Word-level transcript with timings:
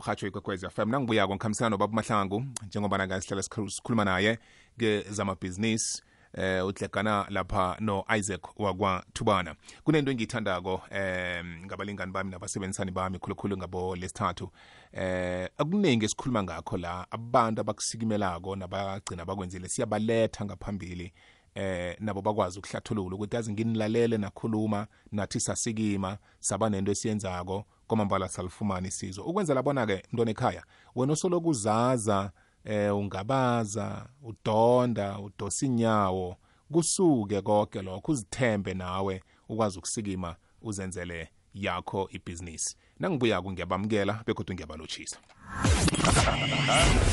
mhatsho 0.00 0.26
ikwekwezi 0.26 0.70
fm 0.70 0.90
nangibuyako 0.90 1.34
ngikhambisana 1.34 1.70
nobaba 1.70 1.94
mahlangu 1.94 2.44
njengoba 2.66 2.98
nanga 2.98 3.20
sihlala 3.20 3.42
sikhuluma 3.42 4.04
naye 4.04 4.38
ke 4.78 5.04
zamabhizinisi 5.10 6.02
eh 6.34 6.66
udlegana 6.66 7.26
lapha 7.28 7.76
no-isaac 7.80 8.60
wakwathubana. 8.60 9.54
Kunento 9.84 10.10
engiyithandako 10.10 10.82
eh 10.90 11.44
ngabalingani 11.44 12.12
bami 12.12 12.30
nabasebenzisani 12.30 12.90
bami 12.90 13.18
khulukhulu 13.18 13.56
ngabo 13.56 13.96
lesithathu. 13.96 14.50
Eh 14.92 15.48
akuningi 15.58 16.04
esikhuluma 16.04 16.42
ngakho 16.42 16.76
la 16.76 17.06
abantu 17.10 17.60
abakusikimelako 17.60 18.56
nabagcina 18.56 19.24
bakwenzile 19.24 19.68
siyabaletha 19.68 20.44
ngaphambili. 20.44 21.12
Eh 21.54 21.96
nabo 22.00 22.22
bakwazi 22.22 22.58
ukuhlathulula 22.58 23.14
ukuthi 23.16 23.36
yazi 23.36 23.52
nginilalele 23.52 24.18
nakhuluma 24.18 24.86
nathi 25.12 25.40
sasikima 25.40 26.18
saba 26.40 26.70
nento 26.70 26.92
esiyenzako 26.92 27.64
kwamambala 27.86 28.28
salifumana 28.28 28.88
isizo. 28.88 29.22
Ukwenzela 29.24 29.62
bona-ke 29.62 30.02
ntwana 30.12 30.30
ekhaya 30.30 30.64
wena 30.94 31.12
osoloku 31.12 31.48
uzaza 31.48 32.30
eh 32.64 32.96
ungabaza 32.96 34.06
udonda 34.22 35.18
udosa 35.18 35.66
inyawo 35.66 36.36
kusuke 36.72 37.42
konke 37.42 37.82
lokho 37.82 38.12
uzithembe 38.12 38.74
nawe 38.74 39.22
ukwazi 39.48 39.78
ukusikima 39.78 40.36
uzenzele 40.62 41.28
yakho 41.54 42.08
ibhizinisi. 42.12 42.76
Nangibuyako 43.00 43.52
ngiyabamukela 43.52 44.22
bekodwa 44.26 44.54
ngiyabalotshisa 44.54 45.18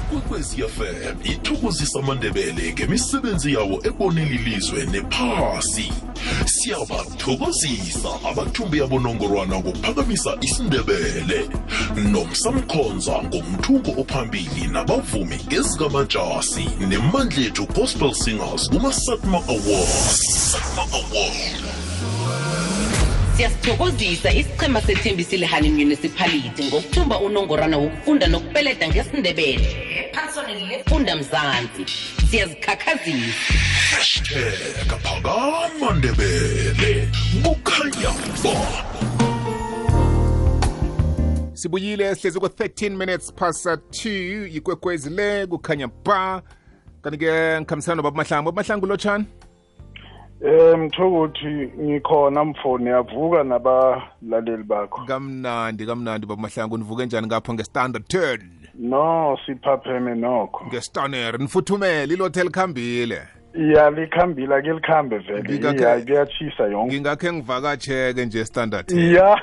kwekwezi 0.09 0.61
fm 0.61 1.17
ithokozisa 1.23 1.99
amandebele 1.99 2.73
ngemisebenzi 2.73 3.53
yawo 3.53 3.79
ebonela 3.83 4.31
ilizwe 4.31 4.85
nephasi. 4.85 5.91
Siyabathokozisa 6.45 8.09
abathumbi 8.29 8.81
abonongorwana 8.81 9.59
ngokuphakamisa 9.59 10.37
isindebele. 10.41 11.49
Nomsamkhonza 12.11 13.23
ngomthungo 13.23 14.01
ophambili 14.01 14.67
nabavumi 14.71 15.35
ngezikamajasi 15.47 16.65
nemandlethu 16.89 17.65
gospel 17.65 18.13
singers 18.13 18.69
kuma-satma 18.69 19.37
awards. 19.37 20.51
Satma 20.51 20.83
award 20.99 21.76
siyasithokozisa 23.37 24.31
isichema 24.31 24.81
sethembisile 24.81 25.45
hani 25.45 25.69
municipality 25.69 26.63
ngokuthumba 26.63 27.19
unongorana 27.19 27.77
wokufunda 27.77 28.27
nokupeleda 28.27 28.87
ngesindebele. 28.87 29.67
Ephaswaneni 29.99 30.65
lefunda 30.65 31.15
mzansi 31.15 31.85
siyazikhakhazisa. 32.29 33.53
Hashtag 33.91 34.87
phakamandebele 35.03 37.09
kukhanya 37.43 38.09
ba 38.43 38.83
sibuyile 41.53 42.15
sihlezi 42.15 42.39
ku-13 42.39 42.89
minutes 42.89 43.33
past 43.33 43.65
2 43.65 44.53
yikwekwezi 44.53 45.09
le 45.09 45.47
kukhanya 45.47 45.87
ba. 45.87 46.41
Kanti-ke 47.01 47.61
ngikhambisana 47.61 47.95
nobaba 47.95 48.17
mahlangu. 48.17 48.45
Baba 48.45 48.61
mahlangu 48.61 48.85
lotshani 48.85 49.25
Eh 50.45 50.77
mthokothi 50.77 51.71
ngikhona 51.81 52.45
mfoni 52.45 52.89
yavuka 52.89 53.43
nabalaleli 53.43 54.63
bakho. 54.63 55.05
kamnandi 55.07 55.85
kamnandi 55.85 56.25
baba 56.27 56.41
mahlangu 56.41 56.77
nivuke 56.77 57.05
njani 57.05 57.27
ngapho 57.27 57.53
nge-standard 57.53 58.03
10 58.05 58.39
No 58.79 59.37
siphapheme 59.45 60.15
nokho. 60.15 60.65
ngestaneri 60.67 61.37
nifuthumele 61.37 62.13
ilothe 62.13 62.43
likhambile 62.43 63.21
Ya 63.73 63.89
likhambile 63.89 64.55
ake 64.55 64.73
likhambe 64.73 65.17
vele. 65.17 65.81
Ya 65.81 66.01
kuyachisa 66.01 66.63
yonke. 66.63 66.93
ngingakhe 66.93 67.33
ngivakatsheke 67.33 68.25
nje 68.25 68.45
standard 68.45 68.85
10 68.91 69.13
Ya. 69.15 69.41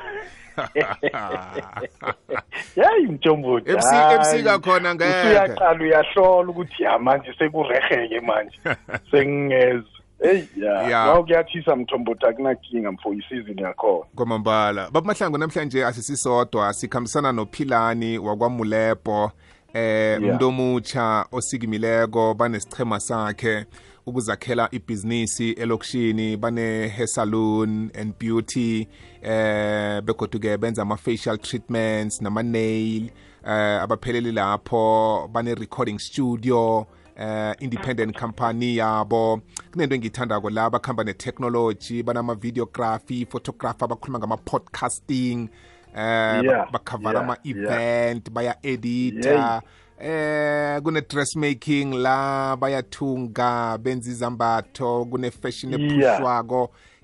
Yayi. 2.76 3.06
Ebusi- 3.06 4.14
ebusika 4.14 4.58
khona 4.58 4.94
ngeke. 4.94 5.10
Usuyaqala 5.10 5.80
uyahlola 5.84 6.48
ukuthi 6.50 6.82
ya 6.82 6.98
manje 6.98 7.34
sekureheke 7.38 8.20
manje. 8.20 8.58
Sengingeza. 9.10 9.84
Hey 10.22 10.42
ya. 10.56 10.82
Ya. 10.82 11.06
Nawu 11.06 11.24
kuyathisa 11.24 11.76
mthomboti 11.76 12.26
akunakinga 12.26 12.92
mfo 12.92 13.14
isizini 13.14 13.62
yakho. 13.62 14.06
kwamambala 14.14 14.90
baba 14.90 15.06
mahlangu 15.06 15.38
namhlanje 15.38 15.84
asisisodwa 15.86 16.72
sikhambisana 16.72 17.32
nophilani 17.32 18.18
wakwamulepo 18.18 19.32
eh 19.74 20.18
umuntu 20.22 20.48
omutsha 20.48 21.26
osikimileko 21.32 22.34
banesichema 22.34 23.00
sakhe 23.00 23.66
ukuzakhela 24.06 24.68
ibhizinisi 24.72 25.50
elokishini 25.50 26.36
bane-hair 26.36 27.06
salon 27.08 27.90
and 28.00 28.14
beauty 28.20 28.88
eh 29.22 30.00
begodu-ke 30.02 30.56
benza 30.56 30.82
ama-facial 30.82 31.38
treatments 31.38 32.22
nama-nail 32.22 33.10
eh 33.46 33.82
abapheleli 33.82 34.32
lapho 34.32 35.28
bane-recording 35.32 35.98
studio 35.98 36.86
eh 37.16 37.54
independent 37.60 38.18
company 38.20 38.76
yabo. 38.76 39.40
Kunento 39.72 39.94
engiyithandako 39.94 40.50
la 40.50 40.70
bakhamba 40.70 41.04
ne-technology 41.04 42.02
banama-videography 42.02 43.26
photographer 43.30 43.88
bakhuluma 43.88 44.18
ngama-podcasting 44.18 45.48
eh 45.96 46.42
Yeah, 46.44 46.70
bakhavara 46.72 47.20
yeah, 47.20 47.24
ama-event 47.24 48.30
baya-edita 48.30 49.62
eh 50.00 50.80
kune 50.82 51.00
dressmaking 51.00 51.94
la 51.94 52.56
bayathunga 52.56 53.78
benza 53.78 54.10
izambatho 54.10 55.04
kune 55.04 55.30
fashion 55.30 55.72
Yeah. 55.72 56.18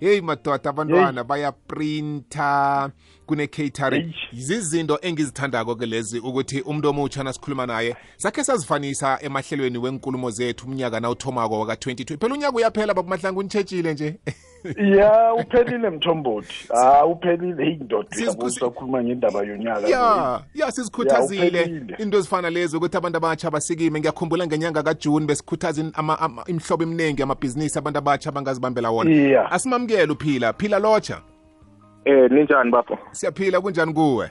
Ephushwako 0.00 0.04
hey 0.06 0.20
madoda 0.20 0.70
abantwana 0.70 1.24
bayaprinta 1.24 2.90
kune 3.26 3.46
catering. 3.46 4.14
Zizinto 4.32 4.98
engizithandako 5.02 5.76
ke 5.76 5.86
lezi 5.86 6.18
ukuthi 6.18 6.60
umuntu 6.60 6.88
omutsha 6.88 7.22
nasikhuluma 7.22 7.66
naye 7.66 7.96
sakhe 8.16 8.44
sazifanisa 8.44 9.18
emahlelweni 9.22 9.78
wenkulumo 9.78 10.30
zethu 10.30 10.66
umnyaka 10.66 11.00
nawuthomako 11.00 11.60
waka-2020 11.60 12.18
phela 12.18 12.34
unyaka 12.34 12.56
uyaphela 12.56 12.94
baba 12.94 13.08
mahlangu 13.08 13.42
nitshejile 13.42 13.92
nje. 13.92 14.20
Ya 14.76 15.34
uphelile 15.34 15.90
mthomboti. 15.90 16.68
Ah 16.74 17.06
uphelile 17.06 17.64
hey 17.64 17.74
ndoda 17.74 18.08
Sizikhusi- 18.08 18.26
yabo 18.36 18.50
sokhuluma 18.50 19.04
ngendaba 19.04 19.42
yonyaka. 19.42 19.88
ya 19.88 20.40
ya 20.54 20.72
sizikhuthazile 20.72 21.58
Ya, 21.58 21.64
uphelile. 21.64 21.96
into 21.98 22.18
ezifana 22.18 22.50
lezi 22.50 22.76
ukuthi 22.76 22.96
abantu 22.96 23.16
abatsha 23.16 23.50
basikime 23.50 24.00
ngiyakhumbula 24.00 24.46
ngenyanga 24.46 24.82
kajuni 24.82 25.26
besikhuthaza 25.26 25.80
in- 25.82 25.92
ama- 25.94 26.18
ama- 26.20 26.44
imhlobo 26.46 26.82
eminingi 26.82 27.22
amabhizinisi 27.22 27.78
abantu 27.78 27.98
abatsha 27.98 28.32
bangazibambela 28.32 28.90
wona 28.90 29.10
Yeah. 29.10 29.52
asimamukele 29.52 30.12
uphila 30.12 30.52
phila 30.52 30.78
lotsha 30.78 31.20
Eh 32.04 32.30
ninjani 32.30 32.70
bapho? 32.70 32.98
siyaphila 33.12 33.60
kunjani 33.60 33.92
kuwe 33.92 34.30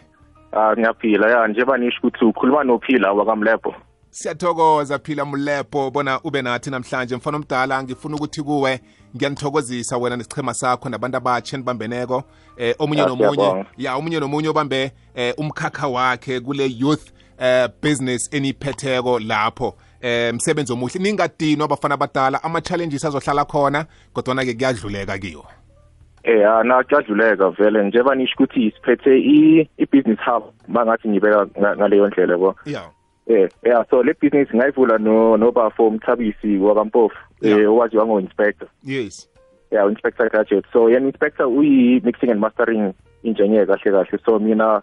Ah 0.51 0.73
ngiyaphila 0.77 1.29
ya 1.31 1.47
njengoba 1.47 1.77
nisho 1.77 1.97
ukuthi 2.03 2.25
ukhuluma 2.25 2.63
nophila 2.63 3.11
wakamlepo. 3.11 3.75
siyathokoza 4.09 4.99
phila 4.99 5.25
mulepo 5.25 5.91
bona 5.91 6.19
ube 6.23 6.41
nathi 6.41 6.69
namhlanje 6.69 7.15
mfana 7.15 7.37
omdala 7.37 7.83
ngifuna 7.83 8.15
ukuthi 8.15 8.41
kuwe 8.43 8.79
ngiyanithokozisa 9.15 9.97
wena 9.97 10.17
nesichema 10.17 10.53
sakho 10.53 10.89
nabantu 10.89 11.17
abatsha 11.17 11.57
enibambeneko 11.57 12.23
eh 12.57 12.75
omunye 12.79 13.01
Ya, 13.01 13.07
nomunye. 13.07 13.35
siyabonga. 13.35 13.65
ya 13.77 13.95
omunye 13.95 14.19
nomunye 14.19 14.49
obambe 14.49 14.91
eh 15.15 15.33
umkhakha 15.37 15.87
wakhe 15.87 16.39
kule 16.39 16.65
youth 16.77 17.11
eh 17.39 17.69
business 17.83 18.29
eniphetheko 18.33 19.19
lapho. 19.19 19.75
Eh 20.01 20.33
msebenzi 20.33 20.73
omuhle. 20.73 20.99
Ningadinwa 20.99 21.65
abafana 21.65 21.93
abadala 21.95 22.43
ama-challenges 22.43 23.05
azohlala 23.05 23.45
khona 23.45 23.85
kodwana-ke 24.13 24.53
kuyadluleka 24.53 25.17
kiwo. 25.17 25.45
Eh 26.23 26.49
ana 26.51 26.83
kuyadluleka 26.83 27.49
vele. 27.49 27.83
Njengoba 27.87 28.15
nisho 28.15 28.33
ukuthi 28.35 28.71
siphethe 28.71 29.17
i 29.19 29.69
i-business 29.77 30.19
hub 30.25 30.43
mangathi 30.67 31.09
ngibeka 31.09 31.45
nga- 31.59 31.75
ngaleyo 31.75 32.07
ndlela 32.07 32.37
bo. 32.37 32.55
ya. 32.65 32.83
Eh 33.27 33.49
yeah 33.63 33.85
so 33.89 34.03
le 34.03 34.13
business 34.21 34.47
ngayivula 34.55 34.97
no 34.97 35.37
nobafo 35.37 35.87
umthabisi 35.87 36.57
wakampofu. 36.57 37.15
Yeah. 37.41 37.59
eh 37.59 37.69
owaziwa 37.71 38.05
ngo-inspector. 38.05 38.67
yes 38.83 39.29
Yeah 39.71 39.85
inspector 39.89 40.29
graduate. 40.29 40.65
So 40.73 40.89
yena 40.89 41.05
inspector 41.07 41.45
uyi 41.47 42.01
mixing 42.03 42.31
and 42.31 42.39
mastering 42.41 42.93
engineer 43.23 43.65
kahle 43.67 43.91
kahle 43.91 44.19
so 44.25 44.39
mina 44.39 44.81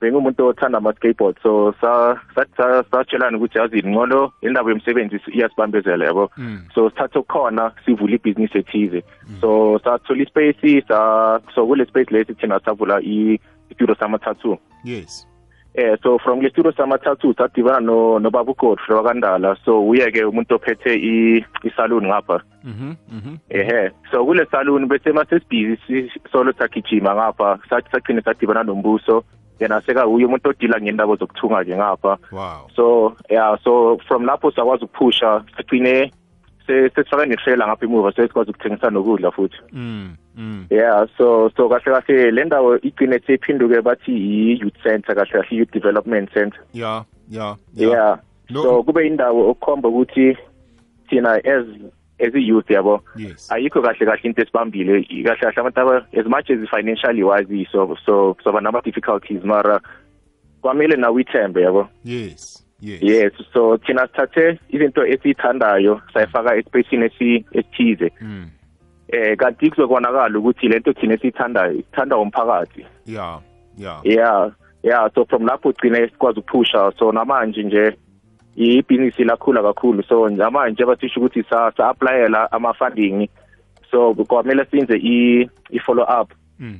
bengumuntu 0.00 0.46
othanda 0.46 0.78
ama-skateboard 0.78 1.36
so 1.42 1.72
sa- 1.80 2.18
sa- 2.34 2.46
sa- 2.56 2.82
satshelana 2.90 3.36
ukuthi 3.38 3.58
yazi 3.58 3.82
ngcono 3.82 4.32
indaba 4.42 4.70
yomsebenzi 4.70 5.20
iyasibambezela 5.32 6.04
yabo 6.04 6.30
Mm. 6.36 6.58
so 6.74 6.90
sithathe 6.90 7.22
khona 7.22 7.72
sivule 7.84 8.14
ibhizinisi 8.16 8.58
ethize 8.58 9.02
so 9.40 9.78
sathola 9.84 10.22
ispace 10.22 10.82
sa 10.88 11.40
so 11.54 11.66
kule 11.66 11.86
space 11.86 12.10
lesi 12.10 12.34
thina 12.34 12.60
savula 12.64 13.00
i- 13.00 13.38
istudio 13.70 13.94
sama-tattoo 13.94 14.58
yes 14.84 15.26
eh 15.74 15.96
so 16.02 16.18
from 16.18 16.40
le 16.40 16.50
studio 16.50 16.72
sama-tattoo 16.72 17.34
sadibana 17.34 17.80
no 17.80 18.18
nobaba 18.18 18.52
ugodfrey 18.52 18.96
wakandala 18.96 19.56
so 19.64 19.82
uye-ke 19.88 20.24
umuntu 20.24 20.54
ophethe 20.54 20.94
i- 20.94 21.44
isaluni 21.64 22.06
ngapha. 22.08 22.40
Mhm 22.64 22.94
mhm 23.12 23.36
ehe 23.50 23.90
so 24.10 24.24
kule 24.24 24.46
saluni 24.50 24.86
bese 24.86 25.12
masesibhizi 25.12 26.12
solo 26.32 26.52
sagijima 26.52 27.14
ngapha 27.14 27.58
sathi 27.70 27.90
sagcine 27.90 28.22
sadibana 28.22 28.62
nombuso. 28.62 29.24
Yena 29.60 29.80
seka 29.80 30.06
uye 30.06 30.26
umuntu 30.26 30.48
odila 30.50 30.80
ngendaba 30.80 31.16
zokuthunga 31.16 31.62
nje 31.62 31.76
ngapha. 31.76 32.18
Wow. 32.32 32.66
So 32.76 33.16
yeah 33.30 33.56
so 33.64 33.98
from 34.08 34.24
lapho 34.26 34.50
sakwazi 34.50 34.84
ukuphusha 34.84 35.42
sigcine 35.56 36.12
se- 36.66 36.90
sesifake 36.90 37.26
netrailer 37.26 37.66
ngapha 37.68 37.84
emuva 37.86 38.12
sesikwazi 38.12 38.50
ukuthengisa 38.50 38.90
nokudla 38.90 39.30
futhi. 39.30 39.56
Mm 39.72 40.16
mm. 40.36 40.66
Yeah 40.70 41.06
so 41.18 41.50
so 41.56 41.68
kahle 41.68 41.84
kahle 42.00 42.30
le 42.30 42.44
ndawo 42.44 42.78
igcine 42.82 43.18
seyiphinduke 43.26 43.80
bathi 43.82 44.12
i-youth 44.12 44.82
center 44.82 45.14
kahle 45.14 45.30
kahle 45.32 45.56
youth 45.58 45.72
development 45.72 46.32
center 46.32 46.60
yeah 46.72 47.04
yeah 47.30 47.56
yeah 47.74 48.18
No- 48.50 48.62
so 48.62 48.82
kube 48.82 49.06
indawo 49.06 49.50
okukhomba 49.50 49.88
ukuthi 49.88 50.36
thina 51.08 51.34
as 51.34 51.66
as 52.20 52.34
i-youth 52.34 52.70
yabo 52.70 53.00
yes. 53.16 53.52
ayikho 53.52 53.82
kahle 53.82 54.06
kahle 54.06 54.20
into 54.22 54.42
esibambile. 54.42 55.02
Kahle 55.02 55.36
kahle 55.40 55.60
abantu 55.60 55.80
aba 55.80 56.06
as 56.20 56.26
much 56.26 56.50
as 56.50 56.68
financially 56.70 57.22
wise 57.22 57.66
so 57.72 57.96
so 58.06 58.36
soba 58.44 58.60
nama 58.60 58.80
difficulties 58.80 59.44
mara 59.44 59.80
kwamele 60.62 60.96
nawe 60.96 61.20
ithembe 61.22 61.62
yabo. 61.62 61.88
Yes. 62.04 62.63
Yes. 62.84 63.02
Yes 63.02 63.32
so 63.52 63.76
thina 63.76 64.06
sithathe 64.06 64.58
izinto 64.68 65.06
esiyithandayo 65.06 66.00
sayifaka 66.14 66.56
espacini 66.56 67.04
esi- 67.06 67.44
esithize. 67.52 68.12
Mm. 68.20 68.48
Eh 69.08 69.36
kanti 69.36 69.70
kuzokubonakala 69.70 70.38
ukuthi 70.38 70.68
lento 70.68 70.92
thina 70.92 71.14
esiyithandayo 71.14 71.72
ithanda 71.72 72.16
umphakathi. 72.16 72.86
Yeah 73.06 73.40
yeah 73.78 74.00
yeah 74.04 74.50
yeah 74.82 75.08
so 75.14 75.24
from 75.24 75.46
lapho 75.46 75.68
ugcine 75.68 76.08
sikwazi 76.08 76.40
ukuphusha 76.40 76.92
so 76.98 77.12
namanje 77.12 77.62
nje 77.62 77.96
ibhizinisi 78.56 79.24
lakhula 79.24 79.62
kakhulu. 79.62 80.02
So 80.02 80.28
namanje 80.28 80.84
basisho 80.84 81.20
ukuthi 81.20 81.42
sa 81.50 81.72
sa 81.76 81.88
applyela 81.88 82.52
ama 82.52 82.74
funding 82.74 83.28
so 83.90 84.14
kwamele 84.14 84.64
senze 84.70 84.94
i 84.96 85.48
i 85.70 85.78
follow 85.78 86.04
up 86.22 86.32
mm. 86.58 86.78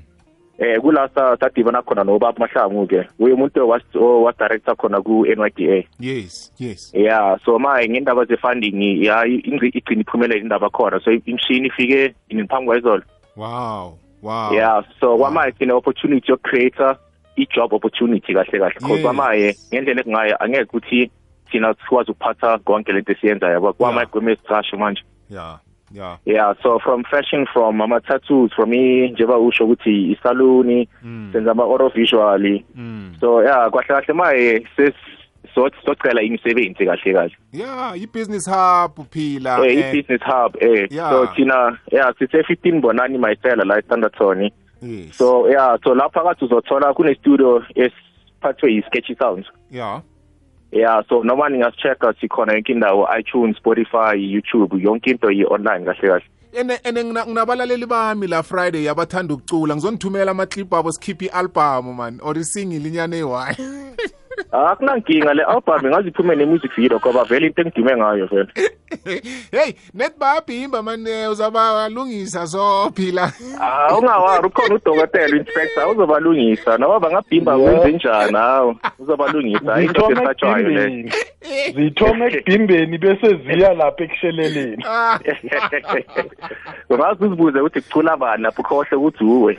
Eh 0.58 0.78
kula 0.80 1.08
sa 1.14 1.36
sadibana 1.36 1.82
khona 1.82 2.04
nobaba 2.04 2.38
mahlangu 2.38 2.86
ke 2.86 3.08
uye 3.18 3.34
umuntu 3.34 3.66
was 3.68 3.82
was 3.94 4.36
director 4.38 4.76
khona 4.76 5.02
ku 5.02 5.26
NYDA 5.26 5.84
yes 6.00 6.52
yes. 6.58 6.92
Yeah 6.94 7.36
so 7.44 7.58
manje 7.58 7.88
ngendaba 7.88 8.24
ze 8.24 8.36
funding 8.36 9.02
ya 9.04 9.24
ingci- 9.26 9.74
igcina 9.74 10.00
iphumelela 10.00 10.40
indaba 10.40 10.70
khona. 10.70 11.00
So 11.04 11.10
imshini 11.10 11.66
ifike 11.66 12.14
iniphambi 12.28 12.66
kwayizolo 12.66 13.02
wow 13.36 13.98
wow. 14.22 14.52
Yeah 14.54 14.84
so 15.00 15.16
kwamanje 15.18 15.58
sine 15.58 15.72
opportunity 15.72 16.30
yo 16.30 16.36
creator 16.36 16.96
i-job 17.36 17.72
opportunity 17.72 18.32
kahle 18.34 18.58
kahle. 18.58 18.74
Because 18.74 18.94
Yes. 18.94 19.02
kwamanje 19.02 19.56
ngendlela 19.74 20.00
ekungayo 20.00 20.36
angeke 20.42 20.62
ukuthi 20.64 21.10
thina 21.50 21.74
sikwazi 21.74 22.10
ukuphatha 22.10 22.58
konke 22.58 22.92
lento 22.92 23.12
esiyenzayo. 23.12 23.52
Yabo 23.52 23.72
kwamanje 23.72 24.10
kweme 24.10 24.36
sicashe 24.36 24.76
manje. 24.76 25.02
Yeah 25.30 25.58
yeah. 25.94 26.18
Yeah 26.26 26.54
so 26.62 26.78
from 26.78 27.04
fashion 27.04 27.46
from 27.52 27.80
ama 27.80 28.00
tattoos 28.00 28.52
from 28.54 28.72
i 28.72 29.08
njengoba 29.10 29.38
usho 29.38 29.64
ukuthi 29.64 30.12
isaluni 30.12 30.88
mm. 31.02 31.30
senza 31.32 31.50
ama 31.50 31.62
auto 31.62 31.88
visual 31.88 32.60
mm. 32.74 33.14
So 33.20 33.42
yeah 33.42 33.70
kahle 33.70 33.86
kahle 33.86 34.14
manje 34.14 34.66
ses 34.76 34.94
so 35.54 35.70
socela 35.86 36.22
imisebenzi 36.22 36.86
kahle 36.86 37.12
kahle. 37.12 37.36
Yeah 37.52 38.02
i-business 38.02 38.50
hub 38.50 39.06
phila 39.10 39.66
eh 39.66 39.78
eh, 39.78 39.78
i-business 39.78 40.22
hub 40.22 40.56
eh. 40.60 40.88
So 40.90 41.26
thina 41.26 41.78
yeah 41.92 42.12
sithe 42.18 42.42
15 42.42 42.80
bonani 42.80 43.18
myself 43.18 43.64
la 43.64 43.78
eStanderton 43.78 44.50
yes. 44.82 45.16
So 45.18 45.48
yeah 45.48 45.78
so 45.84 45.94
lapha 45.94 46.22
kathi 46.22 46.44
uzothola 46.44 46.94
kune 46.94 47.14
studio 47.14 47.62
esiphathwe 47.74 48.72
yi-sketchy 48.72 49.14
sounds. 49.14 49.46
Yeah. 49.70 50.02
Yeah 50.74 51.02
so 51.08 51.22
noma 51.22 51.48
ningaschecka 51.48 52.14
sikhona 52.20 52.52
yonke 52.52 52.72
indawo 52.72 53.08
iTunes 53.18 53.56
Spotify 53.56 54.14
YouTube 54.34 54.76
yonke 54.82 55.10
into 55.10 55.30
yi-online 55.30 55.84
kahle 55.84 56.08
kahle. 56.08 56.24
Ene 56.52 56.78
ene 56.84 57.02
ngina- 57.04 57.26
nginabalaleli 57.26 57.86
bami 57.86 58.26
la 58.26 58.42
friday 58.42 58.88
abathanda 58.88 59.34
ukucula. 59.34 59.74
Ngizonithumela 59.76 60.30
amaclip 60.30 60.72
abo 60.74 60.92
sikhiphe 60.92 61.26
i-album 61.26 61.96
man 61.96 62.20
or 62.22 62.34
isingile 62.38 62.88
inyane 62.88 63.16
eyi-one 63.16 63.56
akunankinga 64.52 65.34
le 65.34 65.42
album 65.42 65.86
ngaziphuma 65.86 66.34
ne-music 66.34 66.74
video 66.76 66.98
ngoba 66.98 67.24
vele 67.24 67.46
into 67.46 67.62
engidume 67.62 67.96
ngayo 67.96 68.26
vele. 68.26 68.48
Hey 69.50 69.74
net 69.94 70.18
bayabhimba 70.18 70.82
man 70.82 71.06
eh, 71.06 71.30
uzabalungisa 71.30 72.46
so 72.46 72.90
phila 72.94 73.32
ah 73.60 73.98
ungawari 73.98 74.46
ukhona 74.46 74.74
udokotela 74.74 75.36
inspector 75.36 75.88
uzobalungisa. 75.90 76.78
Noma 76.78 77.00
bangabhimba 77.00 77.58
kwenze 77.58 77.92
njani? 77.92 78.36
Hawo 78.36 78.76
uzobalungisa. 78.98 79.82
Into 79.82 80.10
esatshwayo 80.12 80.68
le 80.68 81.10
zithoma 81.74 82.26
ekubhimbeni 82.26 82.98
bese 82.98 83.28
ziya 83.44 83.74
lapha 83.74 84.04
ekusheleleni. 84.04 84.84
Ah, 84.94 85.18
ungaze 86.90 87.24
uzibuze 87.24 87.60
ukuthi 87.60 87.80
kucula 87.80 88.16
bani 88.16 88.42
lapho 88.42 88.62
ukhohle 88.62 88.96
ukuthi 88.96 89.24
uwe. 89.24 89.58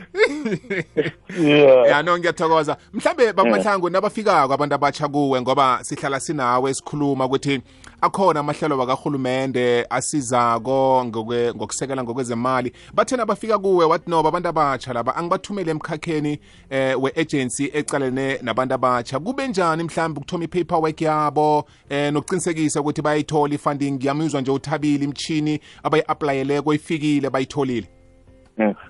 Yeah. 1.39 1.88
Ya 1.88 2.04
no 2.04 2.18
ngiyathokoza. 2.18 2.77
Mhlambe 2.94 3.33
babamahlangu 3.33 3.89
nabafikako 3.89 4.54
abantu 4.65 4.75
abatsha 4.75 5.07
kuwe 5.07 5.41
ngoba 5.41 5.79
sihlala 5.83 6.19
sinawe 6.19 6.73
sikhuluma 6.73 7.25
ukuthi 7.25 7.62
akhona 8.01 8.39
amahlelo 8.39 8.77
wakahulumende 8.77 9.85
asizako 9.89 11.03
ngokwe- 11.06 11.53
ngokusekela 11.56 12.03
ngokwezemali. 12.03 12.71
Bathena 12.94 13.25
bafika 13.25 13.59
kuwe 13.59 13.85
wathi 13.85 14.09
no 14.09 14.19
abantu 14.19 14.50
abatsha 14.50 14.94
laba 14.94 15.15
angibathumele 15.15 15.71
emkhakheni 15.71 16.39
eh, 16.69 16.95
we-agency 17.03 17.69
ecalene 17.73 18.39
nabantu 18.41 18.73
abatsha 18.73 19.19
kube 19.19 19.47
njani 19.47 19.83
mhlawumbe 19.83 20.17
ukuthoma 20.19 20.44
i-paperwork 20.44 21.01
yabo 21.01 21.65
eh, 21.89 22.13
nokucinisekisa 22.13 22.81
ukuthi 22.81 23.01
bayayithola 23.01 23.53
i-funding? 23.53 23.91
Ngiyamuzwa 23.91 24.41
nje 24.41 24.51
uthabile 24.51 25.03
imchini 25.06 25.59
abayi-aplayeleko 25.83 26.73
ifikile 26.73 27.29
bayitholile. 27.29 27.88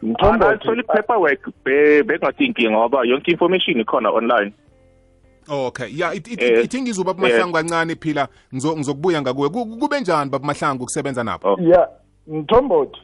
Mthombo, 0.01 0.45
angathola 0.45 0.81
i-paperwork 0.81 1.49
be- 1.65 2.03
bekungathi 2.03 2.45
inkinga 2.45 2.71
ngoba 2.71 3.03
yonke 3.05 3.31
information 3.31 3.79
ikhona 3.79 4.09
online 4.09 4.53
okay. 5.49 5.87
Ya 5.95 6.13
it- 6.13 6.27
it- 6.27 6.41
Eh, 6.41 6.63
ithi 6.65 6.81
ngizuba 6.81 7.13
babamahlangu 7.13 7.53
kancane 7.53 7.95
phila. 7.95 8.27
Ngizo- 8.53 8.75
ngizokubuya 8.77 9.21
ngakuwe. 9.21 9.49
Ku- 9.49 9.65
ku- 9.65 9.77
kube 9.77 9.99
njani 10.01 10.29
babamahlangu 10.29 10.83
ukusebenza 10.83 11.23
nabo? 11.23 11.53
Oh. 11.53 11.57
yeah 11.61 11.87
mthombothi 12.27 12.99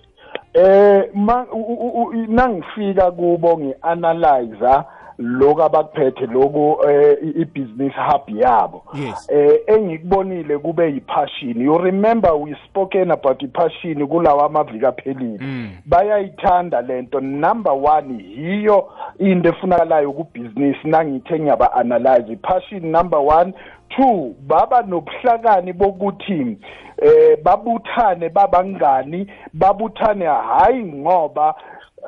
eh 0.53 1.09
ma 1.13 1.45
u- 1.51 1.73
u- 1.73 2.03
u- 2.03 2.13
nangifika 2.27 3.11
kubo 3.11 3.57
ngianalyzer 3.57 4.85
lokho 5.21 5.63
abakuphethe 5.63 6.25
lokho 6.25 6.89
eh, 6.89 7.17
i-business 7.35 7.93
hub 7.93 8.37
yabo. 8.37 8.83
Eh 9.29 9.59
engikubonile 9.67 10.57
kube 10.57 10.91
yipassion 10.93 11.61
you 11.61 11.77
remember 11.77 12.33
we 12.35 12.55
spoken 12.65 13.11
about 13.11 13.41
ipassion 13.43 14.07
kulawa 14.07 14.45
amaviki 14.45 14.85
aphelile. 14.85 15.37
Mm. 15.41 15.69
bayayithanda 15.85 16.81
lento. 16.81 17.19
Number 17.19 17.71
1 17.73 18.21
yiyo 18.37 18.89
into 19.19 19.49
efunakalayo 19.49 20.11
ku-business 20.11 20.77
nangithe 20.83 21.39
ngiyaba 21.39 21.73
analyze 21.73 22.35
passion 22.35 22.85
number 22.91 23.19
1 23.19 23.53
two 23.89 24.35
baba 24.47 24.81
nobuhlakani 24.81 25.73
bokuthi 25.73 26.57
eh 27.01 27.37
babuthane 27.43 28.29
babangani 28.29 29.27
babuthane 29.53 30.25
hayi 30.25 30.83
ngoba 30.83 31.55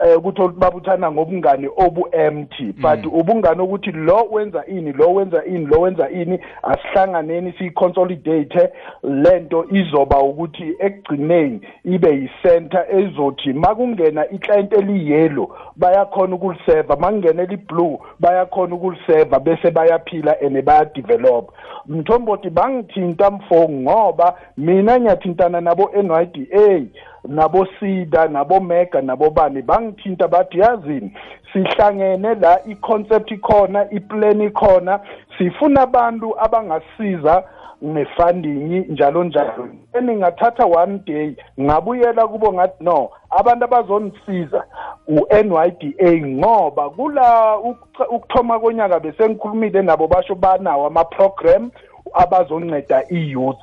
eh 0.06 0.20
kutho 0.20 0.48
babuthana 0.48 1.12
ngobungani 1.12 1.70
obu 1.78 2.08
empty 2.12 2.74
but 2.74 3.06
ubungani 3.06 3.62
ukuthi 3.62 3.92
lo 3.92 4.28
wenza 4.32 4.66
ini 4.66 4.92
lo 4.92 5.14
wenza 5.14 5.46
ini 5.46 5.66
lo 5.66 5.82
wenza 5.82 6.10
ini 6.10 6.40
asihlanganeni 6.64 7.54
siconsolidate 7.58 8.70
lento 9.04 9.66
izoba 9.72 10.20
ukuthi 10.20 10.76
ekugcineni 10.80 11.62
ibe 11.86 12.10
yicenter 12.10 12.86
ezothi 12.90 13.54
makungena 13.54 14.32
iclient 14.32 14.74
eliyellow 14.74 15.50
bayakhona 15.76 16.36
ukuliseva 16.36 16.96
makungena 16.96 17.44
eliblue 17.44 17.98
bayakhona 18.20 18.76
ukuliseva 18.76 19.40
bese 19.40 19.72
bayaphila 19.72 20.36
and 20.42 20.66
bayadevelop. 20.66 21.52
Mthombothi 21.88 22.50
bangithinta 22.50 23.32
mfo 23.32 23.70
ngoba 23.70 24.38
mina 24.58 25.00
ngiyathintana 25.00 25.62
nabo 25.62 25.92
NYDA 26.04 26.82
nabo 26.84 26.88
sida 26.88 27.13
nabo 27.28 28.60
mega 28.60 29.02
nabo 29.02 29.30
bani 29.30 29.62
bangithinta 29.62 30.28
bathi 30.28 30.60
yazini 30.60 31.14
sihlangene 31.54 32.36
la 32.36 32.60
iconcept 32.66 33.32
ikhona 33.32 33.90
iplan 33.92 34.42
ikhona 34.42 35.00
sifuna 35.38 35.82
abantu 35.82 36.40
abangasiza 36.40 37.44
nefunding 37.84 38.86
njalo 38.90 39.24
njalo. 39.24 39.68
Eningathatha 39.94 40.66
one 40.66 41.00
day 41.06 41.36
ngabuyela 41.62 42.28
kubo 42.28 42.54
ngathi 42.54 42.84
no 42.84 43.10
abantu 43.30 43.66
abazonisiza 43.66 44.64
u-NYDA 45.08 46.28
ngoba 46.28 46.90
kula 46.90 47.58
ukuthoma 48.10 48.60
konyaka 48.60 49.00
bese 49.00 49.30
ngikhulumile 49.30 49.82
nabo 49.82 50.08
basho 50.08 50.36
banawo 50.36 50.88
ama-program 50.88 51.72
abazonceda 52.14 53.04
i-youth. 53.10 53.60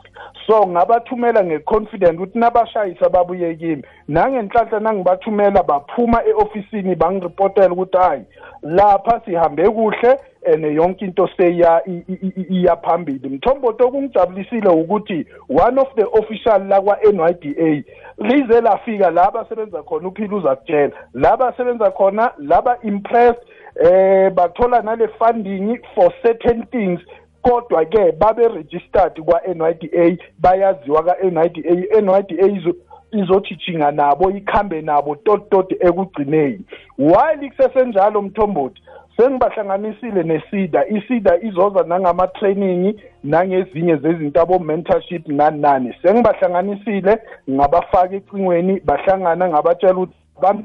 So 0.46 0.66
ngabathumela 0.66 1.44
ngeconfident 1.44 2.18
ukuthi 2.18 2.38
nabashayisa 2.38 3.08
babuye 3.08 3.54
kimi. 3.54 3.82
Nangenhlanhla 4.08 4.80
nangibathumela 4.80 5.62
baphuma 5.62 6.22
e-ofisini 6.24 6.94
bangiripotela 6.94 7.72
ukuthi 7.72 7.98
hayi 7.98 8.22
lapha 8.62 9.20
sihambe 9.24 9.68
kuhle 9.68 10.16
and 10.46 10.64
yonke 10.64 11.04
into 11.04 11.28
seya 11.36 11.82
i- 11.86 12.04
i- 12.08 12.32
i- 12.36 12.46
iya 12.50 12.76
phambili. 12.76 13.28
Mthomboto 13.28 13.88
okungijabulisile 13.88 14.68
ukuthi 14.68 15.26
one 15.48 15.80
of 15.80 15.88
the 15.94 16.04
official 16.04 16.60
lakwa-NYDA 16.68 17.84
lize 18.18 18.60
lafika 18.60 19.10
la 19.10 19.30
basebenza 19.30 19.82
khona 19.82 20.08
uphila 20.08 20.36
uzakutshela. 20.36 20.92
La 21.14 21.36
basebenza 21.36 21.90
khona 21.90 22.32
laba 22.38 22.78
impressed 22.82 23.42
eh 23.80 24.30
bathola 24.32 24.82
nale 24.82 25.08
funding 25.08 25.78
for 25.94 26.12
certain 26.22 26.66
things. 26.66 27.00
Kodwa 27.42 27.84
ke 27.84 28.12
babe 28.12 28.48
registered 28.48 29.20
kwa 29.20 29.40
NYDA 29.54 30.16
bayaziwa 30.38 31.04
ka 31.04 31.16
NYDA 31.22 32.00
NYDA 32.00 32.46
izo 32.46 32.74
izojijinga 33.12 33.90
nabo 33.90 34.30
ikhambe 34.30 34.82
nabo 34.82 35.16
tot 35.16 35.50
tot 35.50 35.72
ekugcineni. 35.72 36.60
While 36.98 37.50
kusesenjalo 37.50 38.22
mthombothi? 38.22 38.82
Sengibahlanganisile 39.16 40.22
nesida. 40.22 40.86
Isida 40.86 41.38
izoza 41.42 41.82
nangama 41.82 42.26
training 42.26 43.00
nangezinye 43.24 43.96
zezinto 43.96 44.40
abo 44.40 44.58
mentorship 44.58 45.28
nani 45.28 45.60
nani 45.60 45.94
sengibahlanganisile 46.02 47.18
ngabafaka 47.50 48.16
ecingweni 48.16 48.80
bahlangana 48.80 49.48
ngabatshela 49.48 49.94
ukuthi 49.94 50.14
abantu 50.38 50.64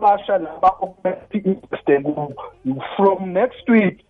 basha 0.00 0.38
laba 0.38 0.70
okumele 0.80 1.18
investe 1.32 2.00
kubo 2.00 2.32
from 2.96 3.32
next 3.32 3.68
week 3.68 4.04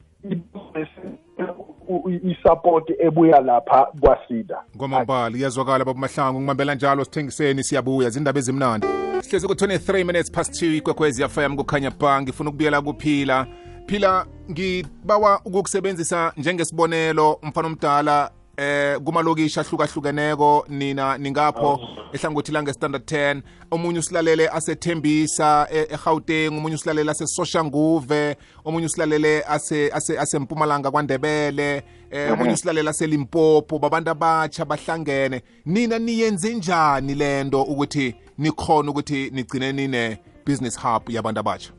i-support 2.23 2.91
ebuya 3.01 3.41
lapha 3.41 3.87
kwasida. 4.01 4.63
Ngomambali 4.77 5.39
iyazwakala 5.39 5.85
babamahlangu 5.85 6.41
ngibambela 6.41 6.75
njalo 6.75 7.05
sithengiseni 7.05 7.65
siyabuya 7.65 8.11
zindaba 8.11 8.39
ezimnandi. 8.39 8.87
Sihlezi 9.21 9.47
ku-23 9.47 10.05
minutes 10.05 10.31
past 10.31 10.63
2 10.63 10.77
ikwekwezi 10.77 11.29
fm 11.29 11.57
kukhanya 11.57 11.91
ba 11.91 12.23
ngifuna 12.23 12.51
ukubuyela 12.51 12.83
kuphila. 12.83 13.47
Phila 13.87 14.27
ngibawa 14.51 15.41
ukukusebenzisa 15.45 16.33
njengesibonelo 16.37 17.33
umfana 17.33 17.69
omdala 17.69 18.31
eh 18.57 18.99
kumalokishi 19.05 19.61
ahlukahlukeneko 19.61 20.65
nina 20.69 21.19
ningapho 21.19 21.81
ehlangothi 22.13 22.53
lange-standard 22.53 23.03
10 23.05 23.43
omunye 23.71 23.99
usilalele 23.99 24.49
asethembisa 24.49 25.69
e- 25.73 25.87
egauteng 25.95 26.49
omunye 26.59 26.75
usilalele 26.75 27.11
asesoshanguve 27.11 28.37
omunye 28.65 28.87
usilalele 28.87 29.43
ase- 29.49 29.91
ase- 29.93 30.19
asempumalanga 30.19 30.91
kwandebele 30.91 31.83
eh 32.11 32.33
omunye 32.33 32.53
usilalele 32.53 32.91
aselimpopo. 32.91 33.79
Babantu 33.79 34.11
abatsha 34.11 34.65
bahlangene. 34.65 35.43
Nina 35.67 35.99
niyenze 35.99 36.55
njani 36.55 37.15
lento 37.15 37.63
ukuthi 37.63 38.15
nikhona 38.39 38.91
ukuthi 38.91 39.31
nigcine 39.31 39.73
nine 39.73 40.19
business 40.47 40.79
hub 40.81 41.11
yabantu 41.11 41.41
abatsha 41.41 41.71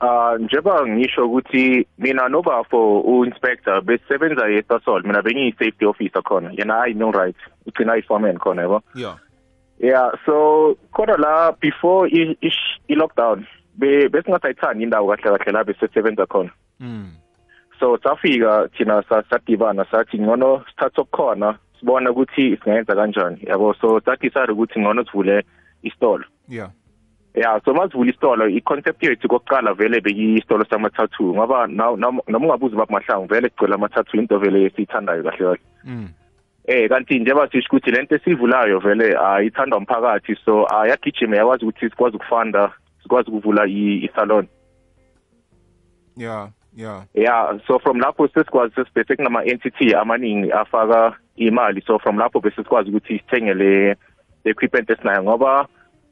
Ah 0.00 0.36
njengoba 0.38 0.86
ngisho 0.86 1.26
ukuthi 1.26 1.86
mina 1.98 2.28
nobafo 2.28 3.00
u-inspector 3.00 3.80
besisebenza 3.82 4.48
eSasol. 4.50 5.02
Mina 5.02 5.22
bengiyi-safety 5.22 5.86
officer 5.86 6.22
khona. 6.22 6.50
Yena 6.52 6.82
ayi-mill 6.82 7.12
right. 7.12 7.36
Ugcina 7.66 7.92
ayi-foreman 7.92 8.38
khona 8.38 8.62
yabo? 8.62 8.82
Yeah. 8.94 9.16
Yeah 9.78 10.10
so 10.26 10.76
khona 10.92 11.16
la 11.18 11.52
before 11.60 12.08
i- 12.08 12.36
ish- 12.42 12.80
i-lockdown 12.88 13.46
be- 13.78 14.08
besingasayithandi 14.08 14.82
indawo 14.84 15.16
kahle 15.16 15.38
kahle 15.38 15.52
la 15.52 15.64
besisebenza 15.64 16.26
khona. 16.26 16.50
Mm. 16.80 17.10
so 17.80 17.98
safika 18.02 18.68
thina 18.76 19.02
sa- 19.08 19.22
sadibana 19.30 19.84
sathi 19.90 20.18
ngcono 20.18 20.64
sithathe 20.68 21.00
okukhona 21.00 21.58
sibona 21.80 22.10
ukuthi 22.10 22.56
singenza 22.64 22.94
kanjani. 22.94 23.38
Yabo 23.46 23.74
so 23.80 24.00
sadecide 24.00 24.52
ukuthi 24.52 24.80
ngcono 24.80 25.04
sivule 25.04 25.44
istolo 25.82 26.24
yeah. 26.48 26.70
Ya 27.36 27.60
so 27.64 27.74
masivula 27.74 28.10
isitolo 28.10 28.48
i-concept 28.48 29.02
yethu 29.02 29.28
kokuqala 29.28 29.74
vele 29.74 30.00
bekiyisitolo 30.00 30.64
sama-tattoo 30.64 31.34
ngoba 31.34 31.66
noma 31.66 32.22
ungabuzi 32.28 32.76
baba 32.76 32.92
mahlangu 32.92 33.26
vele 33.26 33.48
sigcwele 33.48 33.74
ama-tattoo 33.74 34.20
into 34.20 34.38
vele 34.38 34.64
esiyithandayo 34.64 35.22
kahle 35.22 35.38
kahle. 35.38 35.60
Mm. 35.84 36.08
eh 36.66 36.88
kanti 36.88 37.18
njengoba 37.18 37.48
sisho 37.48 37.68
ukuthi 37.68 37.90
lento 37.90 38.14
esiyivulayo 38.14 38.78
vele 38.78 39.16
ayithandwa 39.18 39.78
umphakathi 39.78 40.36
so 40.44 40.66
ayagijima 40.66 41.36
yakwazi 41.36 41.64
ukuthi 41.64 41.90
sikwazi 41.90 42.16
ukufunda 42.16 42.72
sikwazi 43.02 43.30
ukuvula 43.30 43.66
i- 43.66 44.04
i-salon. 44.04 44.46
Yeah 46.16 46.48
yeah 46.76 47.02
yeah 47.14 47.58
so 47.66 47.78
from 47.78 48.00
lapho 48.00 48.28
sesikwazi 48.28 48.74
sesibese 48.74 49.16
kunama-entity 49.16 49.94
amaningi 49.94 50.52
afaka 50.52 51.16
imali 51.36 51.82
so 51.86 51.98
from 51.98 52.18
lapho 52.18 52.40
bese 52.40 52.56
sikwazi 52.56 52.90
ukuthi 52.90 53.18
sithenge 53.18 53.54
le 53.54 53.88
le 54.44 54.50
equipment 54.50 54.90
esinayo 54.90 55.22
ngoba 55.22 55.68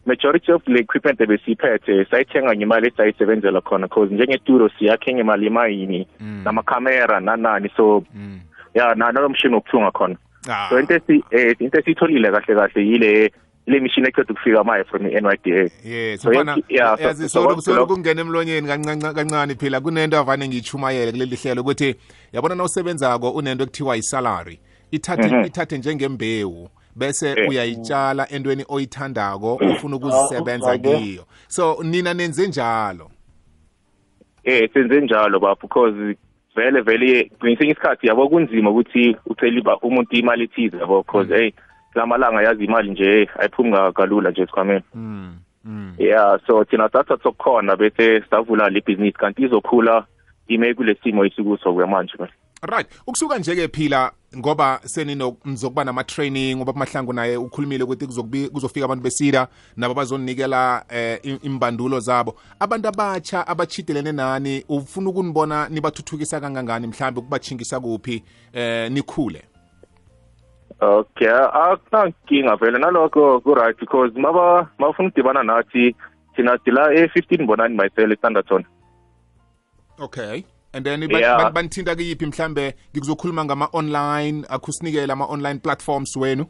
majority 0.06 0.52
of 0.52 0.62
le 0.68 0.80
equipment 0.80 1.20
ebesiyiphethe 1.20 2.04
sayithenga 2.04 2.56
ngemali 2.56 2.86
esayisebenzela 2.88 3.60
khona 3.60 3.88
cause 3.88 4.14
njengetulo 4.14 4.70
siyakhe 4.78 5.14
ngemali 5.14 5.46
emayini 5.46 6.06
Mm. 6.20 6.42
namakhamera 6.44 7.20
nanani 7.20 7.70
so 7.76 8.04
mm. 8.14 8.40
ya 8.74 8.94
nalo 8.94 9.28
mshini 9.28 9.54
wokuthunga 9.54 9.90
khona 9.90 10.16
ah. 10.50 10.66
so 10.68 10.80
into 10.80 10.94
esi 10.94 11.24
eh, 11.30 11.56
into 11.58 11.78
esiyitholile 11.78 12.30
kahle 12.30 12.54
kahle 12.54 12.86
yile 12.86 13.32
le 13.66 13.80
mishini 13.80 14.08
eqeda 14.08 14.32
ukufika 14.32 14.64
manje 14.64 14.84
from 14.84 15.06
i-NYDA 15.06 15.70
yes 15.84 16.20
So 16.22 16.30
mfana 16.30 16.52
yes, 16.56 16.64
yeah, 16.68 16.96
so- 16.96 17.02
yazi 17.02 17.22
so 17.22 17.28
solo 17.28 17.46
what- 17.54 17.60
solo 17.60 17.76
so- 17.76 17.86
kungena 17.86 18.20
emlonyeni 18.20 18.66
kancane 18.68 19.12
kancane 19.14 19.54
phela 19.54 19.80
kunento 19.80 20.18
avane 20.18 20.48
ngiyichumayele 20.48 21.12
kuleli 21.12 21.36
hlelo 21.36 21.60
ukuthi 21.62 21.94
yabona 22.32 22.54
nawusebenzako 22.54 23.30
unento 23.30 23.62
ekuthiwa 23.64 23.96
isalary 23.96 24.58
ithathe 24.90 25.46
ithathe 25.46 25.78
njengembewu 25.78 26.68
bese 26.96 27.30
Eh. 27.36 27.48
uyayitshala 27.48 28.28
entweni 28.32 28.64
oyithandako 28.68 29.54
ufuna 29.54 29.96
ukuzisebenza 29.96 30.72
okay. 30.72 30.98
kiyo 30.98 31.24
so 31.48 31.76
nina 31.82 32.14
nenze 32.14 32.46
njalo 32.48 33.10
eh 34.44 34.70
senze 34.72 35.00
njalo 35.00 35.40
baba 35.40 35.54
because 35.62 36.16
vele 36.56 36.80
vele 36.80 37.30
ngesinye 37.44 37.70
isikhathi 37.72 38.06
yabo 38.06 38.28
kunzima 38.28 38.70
ukuthi 38.70 39.16
ucela 39.26 39.58
iba- 39.60 39.78
umuntu 39.82 40.16
imali 40.16 40.44
ethize 40.44 40.76
yabo 40.76 41.02
because 41.02 41.34
hey 41.34 41.50
lamalanga 41.94 42.42
yazi 42.42 42.64
imali 42.64 42.90
nje 42.90 43.28
ayiphumi 43.38 43.72
ka- 43.72 43.92
kalula 43.92 44.30
nje 44.30 44.42
esikhwameni 44.42 44.82
mm. 44.94 45.36
Mm. 45.64 45.94
yeah 45.98 46.38
so 46.46 46.64
thina 46.64 46.88
sathatha 46.88 47.22
sokukhona 47.22 47.76
bese 47.76 48.22
savula 48.30 48.68
le 48.68 48.80
business 48.86 49.14
kanti 49.14 49.42
izokhula 49.42 50.06
ime 50.48 50.74
kule 50.74 50.96
simo 51.02 51.24
esikuso 51.24 51.74
kwamanje 51.74 52.12
man 52.18 52.28
right 52.62 52.86
ukusuka 53.06 53.38
nje-ke 53.38 53.68
phila 53.68 54.12
ngoba 54.36 54.80
seninokuba 54.84 55.84
nama-training 55.84 56.56
ngoba 56.56 56.72
mahlangu 56.72 57.12
naye 57.12 57.36
ukhulumile 57.36 57.84
ukuthi 57.84 58.06
kuzofika 58.52 58.84
abantu 58.84 59.04
besida 59.04 59.48
nabo 59.76 59.94
bazonikela 59.94 60.84
im- 61.22 61.38
imbandulo 61.42 62.00
zabo. 62.00 62.34
Abantu 62.60 62.88
abatsha 62.88 63.46
abachidelene 63.46 64.12
nani 64.12 64.64
ufuna 64.68 65.10
ukunibona 65.10 65.68
nibathuthukisa 65.68 66.40
kangangani? 66.40 66.86
Mhlawumbe 66.86 67.20
ukubachingisa 67.20 67.80
kuphi? 67.80 68.22
Eh 68.52 68.90
nikhule. 68.92 69.42
Okay 70.80 71.28
akunankinga 71.30 72.56
vele 72.56 72.78
nalokho 72.78 73.40
ku-right 73.40 73.78
because 73.80 74.12
maba 74.18 74.68
mabafuna 74.78 75.08
ukudibana 75.08 75.42
nathi 75.42 75.94
thina 76.36 76.58
sila 76.64 76.92
e-fifteen 76.94 77.46
bonani 77.46 77.74
myself 77.76 78.10
estanderton 78.10 78.64
okay. 79.98 80.44
And 80.74 80.84
then 80.86 81.08
ba- 81.08 81.18
Yeah. 81.20 81.36
ba- 81.38 81.50
banithinta 81.50 81.94
kuyiphi 81.96 82.26
mhlambe 82.26 82.74
ngikuzokhuluma 82.92 83.44
ngama-online 83.44 84.44
akusinikele 84.48 85.12
ama-online 85.12 85.58
platforms 85.58 86.16
wenu? 86.16 86.46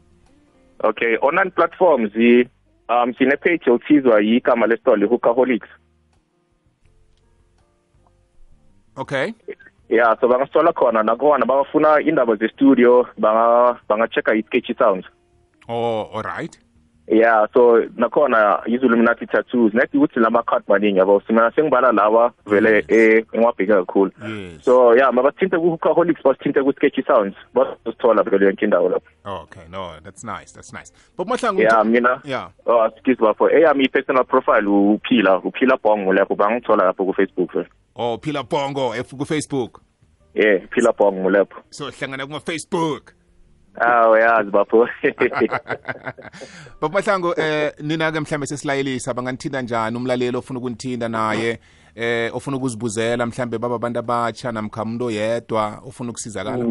Okay 0.83 1.17
online 1.21 1.51
platforms 1.51 2.11
yi- 2.15 2.49
um 2.89 3.13
sine-page 3.17 3.61
yokuthizwa 3.67 4.21
yigama 4.21 4.67
lesitolo 4.67 5.05
i-hookaholics 5.05 5.67
okay. 8.95 9.33
Yeah 9.89 10.15
so 10.21 10.27
bangasithola 10.27 10.73
khona 10.73 11.03
nakhona 11.03 11.45
bangafuna 11.45 12.01
indaba 12.01 12.35
ze-studio 12.35 13.07
banga 13.17 13.79
banga-checka 13.89 14.33
i-sketchy 14.35 14.73
sounds. 14.77 15.05
Oh 15.69 16.09
alright 16.15 16.59
yeah 17.07 17.47
so 17.53 17.81
nakhona 17.97 18.61
izuluminati 18.65 19.27
tattoos. 19.27 19.73
Nethi 19.73 19.97
ukuthi 19.97 20.19
lama-card 20.19 20.63
maningi 20.67 20.99
yabo 20.99 21.21
simana 21.27 21.51
sengibala 21.51 21.91
lawa 21.91 22.33
vele 22.45 22.85
eh, 22.87 23.25
engiwabheke 23.33 23.73
kakhulu. 23.73 24.11
Yes. 24.27 24.65
So 24.65 24.95
yeah 24.95 25.11
mabathinte 25.13 25.57
ku-hookaholics 25.57 26.23
basithinte 26.23 26.63
ku-sketchy 26.63 27.03
sounds. 27.07 27.35
Bazosithola 27.53 28.23
vele 28.23 28.45
yonke 28.45 28.65
indawo 28.65 28.89
lapho. 28.89 29.41
Okay 29.43 29.67
no 29.71 29.93
that's 30.03 30.23
nice 30.23 30.51
that's 30.51 30.73
nice. 30.73 30.91
But 31.17 31.27
mahlangu 31.27 31.61
yeah 31.61 31.83
mina 31.83 32.21
yeah. 32.23 32.49
oh 32.65 32.85
excuse 32.85 33.17
bafo. 33.17 33.49
Eyami 33.49 33.85
i-personal 33.85 34.23
profile 34.23 34.67
uphila 34.67 35.41
uphila 35.43 35.77
bongo 35.83 36.13
lapho 36.13 36.35
bangithola 36.35 36.85
lapho 36.85 37.05
ku-facebook. 37.05 37.53
Vele 37.53 37.67
oh 37.95 38.17
phila 38.17 38.43
bongo 38.43 38.93
F- 38.93 39.17
ku-facebook. 39.17 39.81
Yeah 40.33 40.59
phila 40.71 40.93
bongo 40.93 41.29
lapho. 41.29 41.61
So 41.69 41.89
hlangana 41.91 42.25
kuma-facebook. 42.25 43.13
Aw 43.77 44.17
yazi 44.17 44.51
bafo 44.51 44.77
baba 46.81 46.93
mahlangu 46.93 47.33
eh 47.37 47.71
nina-ke 47.79 48.19
mhlambe 48.19 48.47
sesilayelisa 48.47 49.13
banganithinta 49.13 49.61
njani 49.61 49.97
umlaleli 49.97 50.37
ofuna 50.37 50.59
ukunithinta 50.59 51.09
naye 51.09 51.59
eh 51.95 52.35
ofuna 52.35 52.57
ukuzibuzela? 52.57 53.25
Mhlambe 53.25 53.57
baba 53.57 53.75
abantu 53.75 53.99
abatsha 53.99 54.51
namkha 54.51 54.83
umuntu 54.83 55.05
oyedwa 55.05 55.81
ofuna 55.87 56.09
ukusizakala? 56.09 56.65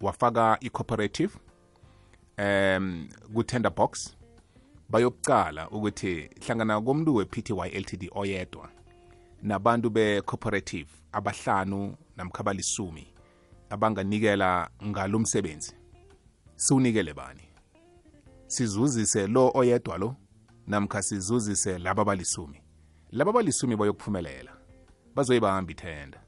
wafaka 0.00 0.58
i-cooperative 0.60 1.32
um 2.38 3.08
ku-tender 3.34 3.72
box. 3.74 4.16
Bayokucala 4.88 5.70
ukuthi 5.70 6.30
hlangana 6.46 6.80
komuntu 6.80 7.14
we-PTY 7.14 7.78
Ltd 7.80 8.10
oyedwa 8.12 8.70
nabantu 9.42 9.90
be-cooperative 9.90 10.88
abahlanu 11.12 11.96
namkhabalisumi 12.16 13.14
abanganikela 13.70 14.70
ngalo 14.84 15.18
msebenzi 15.18 15.74
siwunikele 16.56 17.14
bani? 17.14 17.40
Sizuzise 18.46 19.26
lo 19.26 19.50
oyedwa 19.54 19.98
lo 19.98 20.16
namkha 20.66 21.02
sizuzise 21.02 21.78
laba 21.78 22.02
abalisumi. 22.02 22.63
Laba 23.14 23.30
abalisumi 23.30 23.76
bayokuphumelela. 23.76 24.52
Bazoyibamba 25.14 25.72
ithenda 25.72 26.20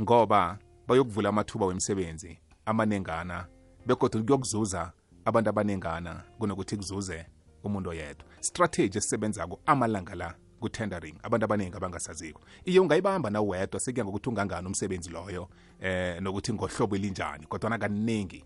ngoba 0.00 0.58
bayokuvula 0.86 1.28
amathuba 1.28 1.66
wemisebenzi 1.66 2.38
amanengana 2.66 3.46
begodwa 3.86 4.22
kuyokuzuza 4.22 4.92
abantu 5.24 5.50
abanengana 5.50 6.22
kunokuthi 6.38 6.76
kuzuze 6.76 7.26
umuntu 7.64 7.90
oyedwa. 7.90 8.24
Strategy 8.40 8.98
esisebenzako 8.98 9.60
amalanga 9.66 10.14
la 10.14 10.34
ku-tendering 10.60 11.16
abantu 11.22 11.44
abaningi 11.44 11.76
abangasaziko. 11.76 12.40
Iye 12.64 12.80
ungayibamba 12.80 13.30
nawedwa 13.30 13.80
sekuya 13.80 14.04
ngokuthi 14.04 14.28
ungangani 14.28 14.66
umsebenzi 14.66 15.10
loyo 15.10 15.48
eh 15.80 16.20
nokuthi 16.22 16.52
ngohlobo 16.52 16.96
elinjani 16.96 17.46
kodwana 17.46 17.78
kaningi 17.78 18.44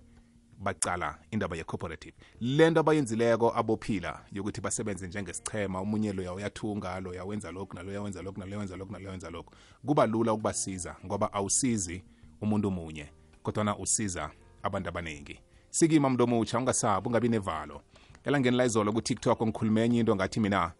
bacala 0.64 1.18
indaba 1.30 1.56
ye-cooperative. 1.56 2.14
Lento 2.40 2.80
abayenzileko 2.80 3.52
abophila 3.56 4.24
yokuthi 4.32 4.60
basebenze 4.60 5.06
njengesichema 5.06 5.80
omunye 5.80 6.12
loya 6.12 6.32
uyathunga 6.34 7.00
loya 7.00 7.24
wenza 7.24 7.50
lokhu 7.52 7.74
naloya 7.74 8.02
wenza 8.02 8.22
lokhu 8.22 8.40
naloya 8.40 8.58
wenza 8.58 8.76
lokhu 8.76 8.92
naloya 8.92 9.10
wenza 9.10 9.30
lokhu. 9.30 9.54
Kuba 9.86 10.06
lula 10.06 10.32
ukubasiza 10.32 10.96
ngoba 11.06 11.32
awusizi 11.32 12.04
umuntu 12.40 12.70
munye 12.70 13.06
kodwana 13.42 13.78
usiza 13.78 14.30
abantu 14.62 14.88
abaningi 14.88 15.40
sikima 15.70 16.10
mntu 16.10 16.24
omutsha 16.24 16.58
ungasabi 16.58 17.08
ungabi 17.08 17.28
nevalo. 17.28 17.82
Elangeni 18.24 18.56
la 18.56 18.64
izolo 18.64 18.92
ku-tiktok 18.92 19.42
ngikhulume 19.42 19.84
enye 19.84 20.00
into 20.00 20.16
ngathi 20.16 20.40
mina 20.40 20.72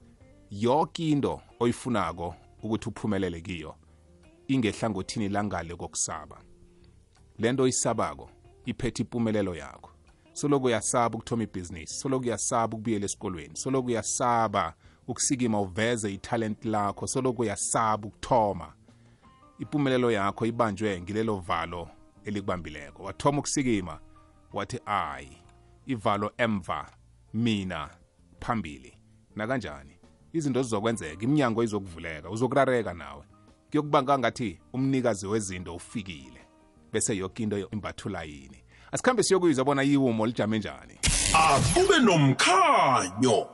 yoke 0.50 1.10
into 1.10 1.40
oyifunako 1.60 2.34
ukuthi 2.62 2.88
uphumelele 2.88 3.40
kiyo 3.40 3.74
ingehlangothini 4.48 5.28
langale 5.28 5.76
kokusaba. 5.76 6.40
Lento 7.38 7.62
oyisabako 7.62 8.30
iphethe 8.66 9.02
impumelelo 9.02 9.54
yakho. 9.54 9.90
Soloku 10.32 10.66
uyasaba 10.66 11.16
ukuthoma 11.16 11.42
ibhizinisi 11.42 11.94
soloku 11.94 12.24
uyasaba 12.24 12.74
ukubuyela 12.76 13.04
esikolweni 13.04 13.56
soloku 13.56 13.88
uyasaba 13.88 14.74
ukusikima 15.08 15.60
uveze 15.60 16.12
italent 16.14 16.64
lakho 16.64 17.06
soloku 17.06 17.42
uyasaba 17.42 18.08
ukuthoma. 18.08 18.72
Impumelelo 19.58 20.10
yakho 20.10 20.46
ibanjwe 20.46 21.00
ngilelo 21.00 21.36
valo 21.36 21.88
elikubambileko. 22.24 23.02
Wathoma 23.02 23.38
ukusikima 23.38 24.00
wathi 24.52 24.80
ayi 24.86 25.36
ivalo 25.86 26.32
emva 26.36 26.90
mina 27.34 27.90
phambili. 28.40 28.98
Nakanjani? 29.36 29.98
Izinto 30.32 30.62
zizokwenzeka 30.62 31.22
iminyango 31.22 31.62
izokuvuleka 31.62 32.30
uzokurareka 32.30 32.94
nawe. 32.94 33.24
Kuyokubanga 33.70 34.18
ngathi 34.18 34.60
umnikazi 34.72 35.26
wezinto 35.26 35.74
ufikile? 35.74 36.43
Bese 36.94 37.16
yoke 37.16 37.42
into 37.42 37.68
imbathula 37.72 38.22
yini? 38.22 38.58
Asikhambe 38.92 39.22
siyokuyizwa 39.22 39.64
bona 39.64 39.82
iwumo 39.82 40.26
lijame 40.26 40.58
njani. 40.58 40.98
Akube 41.32 41.98
nomkhanyo. 41.98 43.46